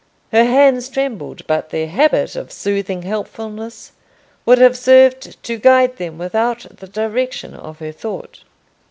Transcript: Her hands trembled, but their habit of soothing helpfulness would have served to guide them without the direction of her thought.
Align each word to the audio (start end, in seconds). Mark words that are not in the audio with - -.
Her 0.31 0.45
hands 0.45 0.89
trembled, 0.89 1.45
but 1.45 1.69
their 1.69 1.85
habit 1.87 2.35
of 2.35 2.51
soothing 2.51 3.03
helpfulness 3.03 3.91
would 4.47 4.57
have 4.57 4.75
served 4.75 5.43
to 5.43 5.57
guide 5.59 5.97
them 5.97 6.17
without 6.17 6.65
the 6.77 6.87
direction 6.87 7.53
of 7.53 7.77
her 7.77 7.91
thought. 7.91 8.41